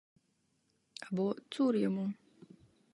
Або— 1.01 1.35
цур 1.49 1.75
йому! 1.75 2.13